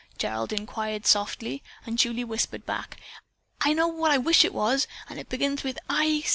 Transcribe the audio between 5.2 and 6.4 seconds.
begins with I.